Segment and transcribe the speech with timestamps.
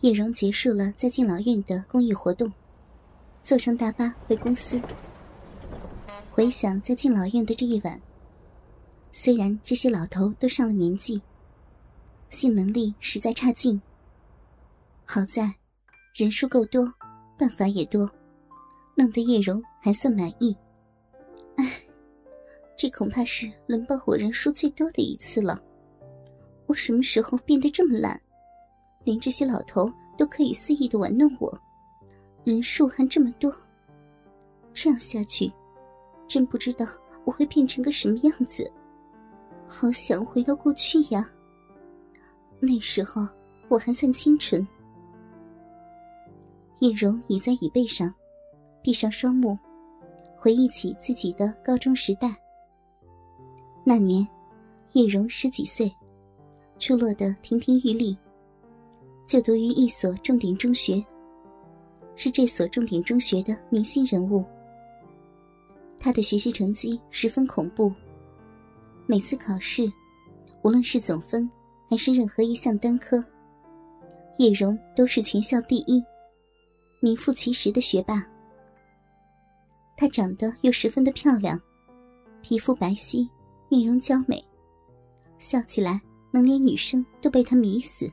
[0.00, 2.52] 叶荣结束了在敬老院的公益活动，
[3.42, 4.80] 坐上大巴回公司。
[6.30, 8.00] 回想在敬老院的这一晚，
[9.12, 11.20] 虽然这些老头都上了年纪，
[12.30, 13.80] 性能力实在差劲，
[15.04, 15.52] 好在
[16.14, 16.94] 人数够多，
[17.36, 18.08] 办法也多，
[18.94, 20.56] 弄得叶荣还算满意。
[21.56, 21.82] 唉，
[22.76, 25.60] 这恐怕是轮报我人数最多的一次了。
[26.66, 28.20] 我什么时候变得这么懒？
[29.08, 31.58] 连这些老头都可以肆意的玩弄我，
[32.44, 33.50] 人数还这么多。
[34.74, 35.50] 这样下去，
[36.26, 36.84] 真不知道
[37.24, 38.70] 我会变成个什么样子。
[39.66, 41.26] 好想回到过去呀！
[42.60, 43.26] 那时候
[43.68, 44.60] 我还算清纯。
[46.80, 48.14] 叶蓉倚在椅背上，
[48.82, 49.58] 闭上双目，
[50.36, 52.36] 回忆起自己的高中时代。
[53.84, 54.28] 那年，
[54.92, 55.90] 叶蓉十几岁，
[56.78, 58.14] 出落得亭亭玉立。
[59.28, 61.04] 就读于一所重点中学，
[62.16, 64.42] 是这所重点中学的明星人物。
[66.00, 67.92] 他的学习成绩十分恐怖，
[69.06, 69.82] 每次考试，
[70.62, 71.48] 无论是总分
[71.90, 73.22] 还是任何一项单科，
[74.38, 76.02] 叶蓉都是全校第一，
[76.98, 78.26] 名副其实的学霸。
[79.94, 81.60] 她长得又十分的漂亮，
[82.40, 83.28] 皮肤白皙，
[83.68, 84.42] 面容娇美，
[85.38, 88.10] 笑起来能连女生都被她迷死。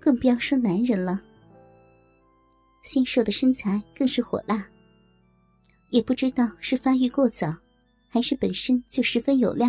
[0.00, 1.22] 更不要说男人了。
[2.82, 4.66] 纤瘦的身材更是火辣。
[5.90, 7.54] 也不知道是发育过早，
[8.08, 9.68] 还是本身就十分有料。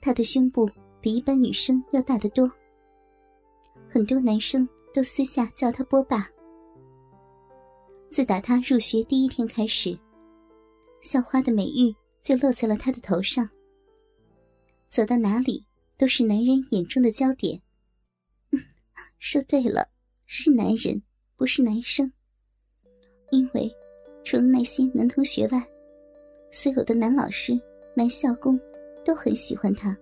[0.00, 0.68] 她的胸部
[1.00, 2.50] 比一般女生要大得多。
[3.88, 6.26] 很多男生都私下叫她波霸。
[8.10, 9.96] 自打她入学第一天开始，
[11.02, 13.48] 校花的美誉就落在了她的头上。
[14.88, 15.64] 走到哪里
[15.96, 17.60] 都是男人眼中的焦点。
[19.24, 19.88] 说对了，
[20.26, 21.00] 是男人，
[21.36, 22.10] 不是男生。
[23.30, 23.72] 因为
[24.24, 25.64] 除了那些男同学外，
[26.50, 27.52] 所有的男老师、
[27.94, 28.58] 男校工
[29.04, 29.96] 都很喜欢他。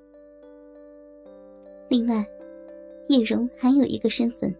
[1.90, 2.26] 另外，
[3.10, 4.56] 叶蓉还有一个身份，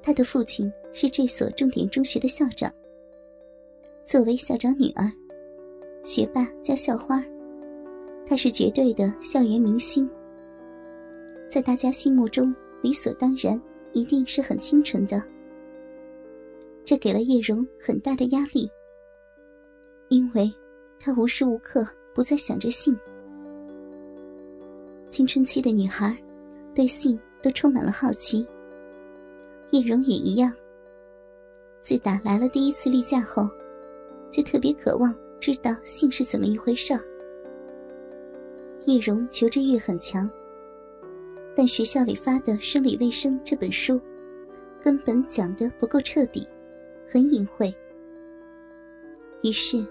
[0.00, 2.72] 她的父亲是这所重点中学的校长。
[4.02, 5.12] 作为校长女儿，
[6.06, 7.22] 学霸加校花，
[8.26, 10.08] 她是绝对的校园明星，
[11.50, 12.50] 在大家心目中。
[12.82, 13.60] 理所当然，
[13.92, 15.22] 一定是很清纯的。
[16.84, 18.68] 这给了叶蓉很大的压力，
[20.08, 20.52] 因为
[20.98, 22.98] 她无时无刻不在想着性。
[25.08, 26.16] 青春期的女孩，
[26.74, 28.46] 对性都充满了好奇。
[29.70, 30.52] 叶蓉也一样。
[31.82, 33.48] 自打来了第一次例假后，
[34.30, 36.92] 就特别渴望知道性是怎么一回事。
[38.86, 40.28] 叶蓉求知欲很强。
[41.54, 44.00] 但学校里发的《生理卫生》这本书，
[44.82, 46.48] 根本讲的不够彻底，
[47.06, 47.72] 很隐晦。
[49.42, 49.84] 于是，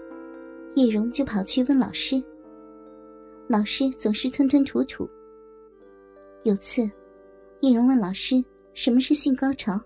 [0.74, 2.22] 叶蓉就跑去问老师。
[3.48, 5.08] 老师总是吞吞吐吐。
[6.42, 6.90] 有次，
[7.60, 8.42] 叶蓉问老师
[8.74, 9.80] 什么是性高潮，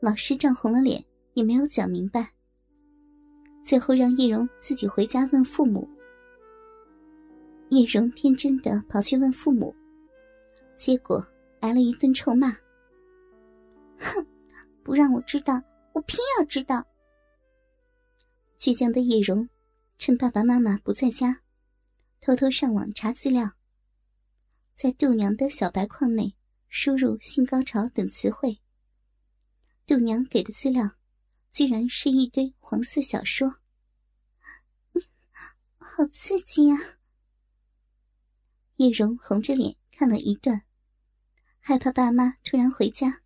[0.00, 1.04] 老师涨红了脸，
[1.34, 2.30] 也没有讲明白。
[3.62, 5.88] 最后让叶蓉自己回家问父母。
[7.70, 9.74] 叶蓉天真的跑去问父母。
[10.76, 11.26] 结果
[11.60, 12.50] 挨了一顿臭骂。
[13.98, 14.26] 哼，
[14.82, 15.62] 不让我知道，
[15.92, 16.84] 我偏要知道。
[18.58, 19.48] 倔强的叶蓉，
[19.98, 21.42] 趁爸爸妈妈不在家，
[22.20, 23.52] 偷偷上网查资料，
[24.74, 26.34] 在度娘的小白框内
[26.68, 28.60] 输入“性高潮”等词汇。
[29.86, 30.92] 度娘给的资料，
[31.52, 33.56] 居然是一堆黄色小说。
[35.78, 36.78] 好刺激啊！
[38.76, 39.76] 叶蓉红着脸。
[39.96, 40.62] 看了一段，
[41.60, 43.20] 害怕爸妈突然回家，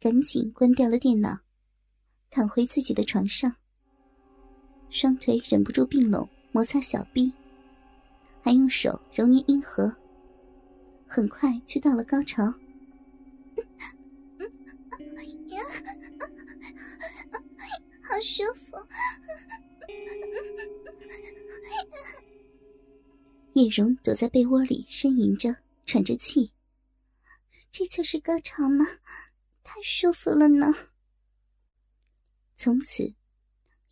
[0.00, 1.38] 赶紧关掉了电脑，
[2.28, 3.54] 躺回自己的床上，
[4.90, 7.32] 双腿忍不住并拢，摩擦小臂，
[8.42, 9.94] 还用手揉捏阴核，
[11.06, 12.42] 很快就到了高潮。
[18.02, 18.76] 好舒服。
[23.52, 25.54] 叶蓉躲在被窝里呻吟着。
[25.86, 26.52] 喘着气，
[27.70, 28.84] 这就是高潮吗？
[29.62, 30.66] 太舒服了呢。
[32.56, 33.14] 从此，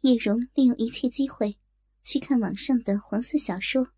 [0.01, 1.57] 叶蓉利用一切机会
[2.03, 3.93] 去看网上的黄色小说，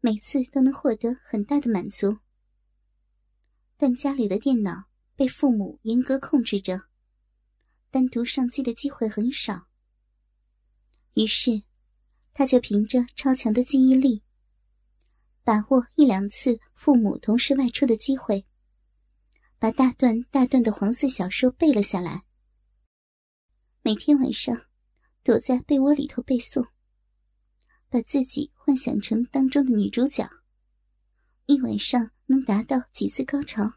[0.00, 2.18] 每次都能获得很大的满足。
[3.78, 4.84] 但家里的电脑
[5.16, 6.82] 被父母严格控制着，
[7.90, 9.68] 单独上机的机会很少。
[11.14, 11.62] 于是，
[12.34, 14.23] 他就凭着超强的记忆力。
[15.44, 18.46] 把握一两次父母同时外出的机会，
[19.58, 22.24] 把大段大段的黄色小说背了下来，
[23.82, 24.64] 每天晚上
[25.22, 26.66] 躲在被窝里头背诵，
[27.90, 30.26] 把自己幻想成当中的女主角，
[31.44, 33.64] 一晚上能达到几次高潮。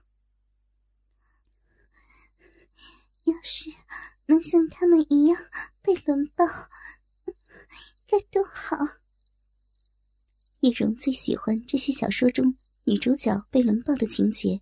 [3.27, 3.69] 要是
[4.27, 5.37] 能像他们一样
[5.81, 6.45] 被轮抱，
[8.07, 8.77] 该多好！
[10.67, 12.53] 叶蓉最喜欢这些小说中
[12.83, 14.59] 女主角被轮暴的情节，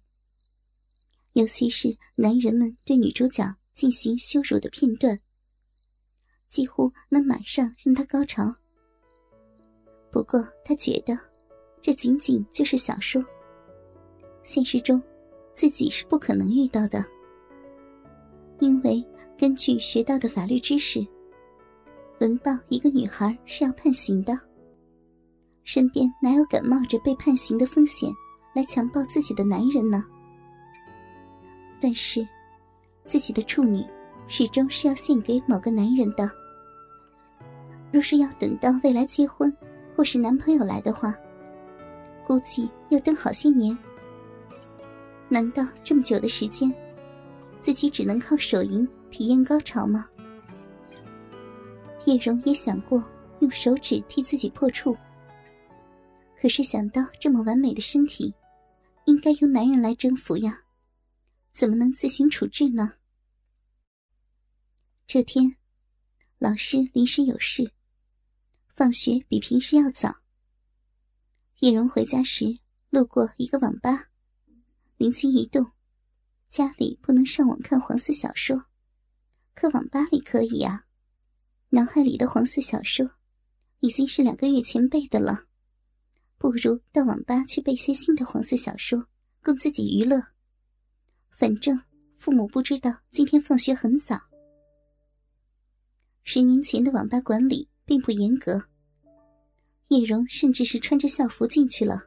[1.34, 3.44] 尤其是男人们对女主角
[3.74, 5.20] 进行羞辱的片段，
[6.48, 8.54] 几乎能马上让她高潮。
[10.12, 11.18] 不过，她觉得
[11.82, 13.20] 这仅仅就是小说，
[14.44, 15.02] 现实中
[15.56, 17.04] 自己是不可能遇到的。
[18.60, 19.04] 因为
[19.36, 21.04] 根据学到的法律知识，
[22.20, 24.40] 轮抱一个女孩是要判刑的。
[25.66, 28.10] 身边哪有敢冒着被判刑的风险
[28.54, 30.06] 来强暴自己的男人呢？
[31.82, 32.26] 但是，
[33.06, 33.84] 自己的处女
[34.28, 36.30] 始终是要献给某个男人的。
[37.92, 39.52] 若是要等到未来结婚
[39.96, 41.16] 或是男朋友来的话，
[42.28, 43.76] 估计要等好些年。
[45.28, 46.72] 难道这么久的时间？
[47.60, 50.08] 自己只能靠手淫体验高潮吗？
[52.06, 53.04] 叶蓉也想过
[53.40, 54.96] 用手指替自己破处，
[56.46, 58.32] 可是想到这么完美的身体，
[59.06, 60.62] 应该由男人来征服呀，
[61.52, 62.94] 怎么能自行处置呢？
[65.08, 65.58] 这天，
[66.38, 67.72] 老师临时有事，
[68.76, 70.18] 放学比平时要早。
[71.62, 72.60] 叶蓉回家时
[72.92, 74.10] 路过一个网吧，
[74.98, 75.72] 灵机一动。
[76.48, 78.68] 家里不能上网看黄色小说，
[79.56, 80.86] 可网吧里可以啊。
[81.70, 83.14] 脑海里的黄色小说
[83.80, 85.48] 已经是两个月前背的了，
[86.46, 89.04] 不如到网吧去背些新的黄色小说，
[89.44, 90.22] 供自己娱乐。
[91.32, 91.76] 反正
[92.20, 94.16] 父母不知道今天放学很早。
[96.22, 98.64] 十年前的网吧管理并不严格，
[99.88, 102.00] 叶蓉甚至是穿着校服进去了。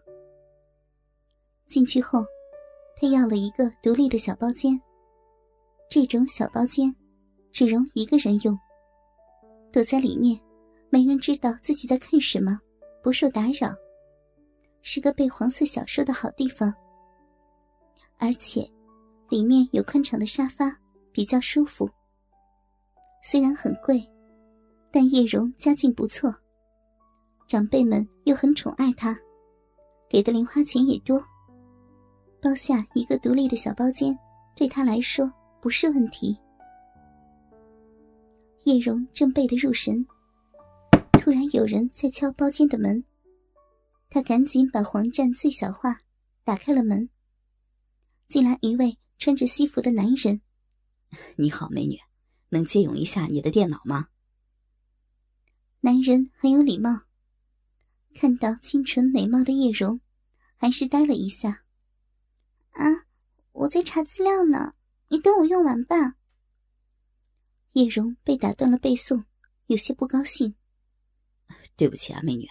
[1.67, 2.25] 进去后。
[2.97, 4.81] 他要了一个独立的小包间，
[5.91, 6.95] 这种小包间
[7.51, 8.57] 只容一个人用。
[9.73, 10.41] 躲在里面，
[10.91, 12.61] 没人知道自己在看什么，
[13.03, 13.75] 不受打扰，
[14.91, 16.73] 是个背黄色小说的好地方。
[18.17, 18.67] 而且，
[19.29, 20.75] 里面有宽敞的沙发，
[21.13, 21.87] 比较舒服。
[23.23, 24.03] 虽然很贵，
[24.91, 26.35] 但叶蓉家境不错，
[27.47, 29.15] 长辈们又很宠爱她，
[30.09, 31.23] 给的零花钱也多。
[32.41, 34.19] 包下一个独立的小包间，
[34.57, 35.31] 对他来说
[35.61, 36.35] 不是问题。
[38.65, 40.03] 叶蓉正背得入神，
[41.21, 43.05] 突然有人在敲包间的门，
[44.11, 45.99] 他赶紧把黄站最小化，
[46.45, 47.11] 打开了门。
[48.27, 50.41] 进来一位穿着西服的男人。
[51.37, 51.99] 你好，美女，
[52.49, 54.09] 能借用一下你的电脑吗？
[55.81, 57.03] 男人很有礼貌，
[58.15, 60.01] 看到清纯美貌的叶蓉，
[60.57, 61.65] 还是呆了一下。
[62.71, 62.85] 啊，
[63.53, 64.75] 我在查资料呢，
[65.09, 66.17] 你等我用完吧。
[67.73, 69.25] 叶蓉被打断了背诵，
[69.67, 70.55] 有些不高兴。
[71.77, 72.47] 对不起啊，美女，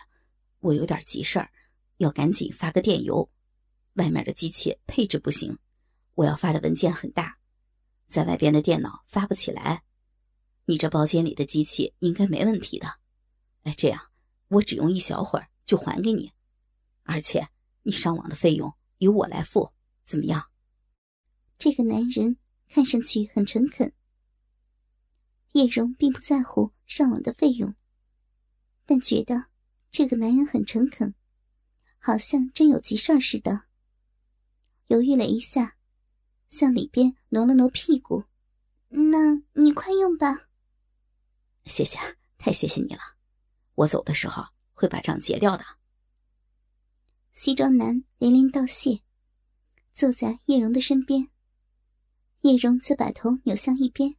[0.67, 1.49] 我有点急事儿，
[1.95, 3.29] 要赶紧发个电邮。
[3.93, 5.57] 外面的机器配置不行，
[6.13, 7.37] 我要发的文件很大，
[8.09, 9.83] 在外边的电脑发不起来。
[10.65, 12.99] 你这包间里的机器应该没问题的。
[13.63, 14.11] 哎，这样
[14.49, 16.33] 我只用一小会儿就还给你，
[17.03, 17.47] 而且
[17.83, 19.71] 你上网的费用由我来付。
[20.03, 20.51] 怎么样？
[21.57, 22.35] 这个男人
[22.67, 23.93] 看上去很诚恳。
[25.53, 27.73] 叶蓉并不在乎上网的费用，
[28.85, 29.45] 但觉得
[29.91, 31.13] 这个男人很诚恳，
[31.97, 33.63] 好像真有急事儿似的。
[34.87, 35.75] 犹豫了一下，
[36.49, 38.25] 向里边挪了挪屁股
[38.89, 40.47] ：“那你快用吧。”
[41.65, 41.97] 谢谢，
[42.37, 43.01] 太谢谢你了。
[43.75, 45.65] 我走的时候会把账结掉的。
[47.33, 49.01] 西装男连连道谢。
[49.93, 51.31] 坐在叶蓉的身边，
[52.41, 54.15] 叶蓉则把头扭向一边，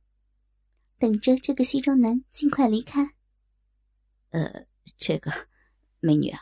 [0.99, 3.15] 等着这个西装男尽快离开。
[4.31, 5.31] 呃，这个
[6.01, 6.41] 美女啊，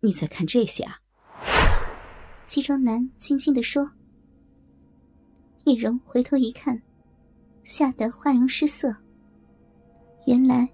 [0.00, 0.98] 你在看这些啊？
[2.44, 3.90] 西装男轻轻的说。
[5.64, 6.80] 叶蓉回头一看，
[7.64, 8.96] 吓得花容失色。
[10.26, 10.66] 原来，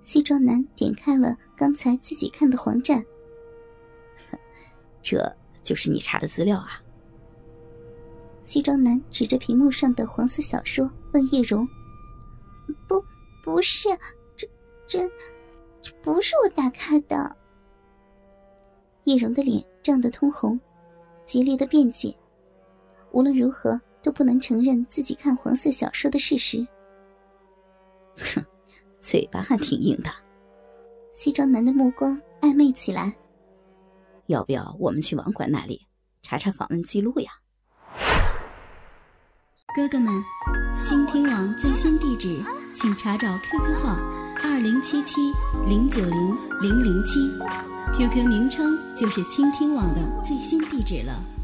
[0.00, 3.04] 西装男点开了刚才自己看的黄站。
[5.02, 6.82] 这就是你查的资料啊？
[8.44, 11.68] 西装男指着屏幕上的黄色小说问叶蓉
[12.88, 13.04] ：“不，
[13.44, 13.90] 不是，
[14.34, 14.48] 这、
[14.86, 15.06] 这、
[15.82, 17.36] 这不是我打开的。”
[19.08, 20.60] 叶蓉的脸涨得通红，
[21.24, 22.14] 极力的辩解
[23.10, 26.66] ：“无论如何都都不能承认自己看黄色小说的事实。
[28.16, 28.42] 哼，
[29.00, 30.10] 嘴巴还挺硬的。
[31.12, 33.14] 西装男的目光暧昧起来。
[34.28, 35.78] 要不要我们去网管那里
[36.22, 37.30] 查查访问记录呀？
[39.76, 40.10] 哥哥们，
[40.82, 42.42] 倾听网最新地址，
[42.74, 43.94] 请查找 QQ 号
[44.42, 45.20] 二零七七
[45.66, 47.20] 零九零零零七
[47.94, 51.37] ，QQ 名称就是倾听网的最新地址了。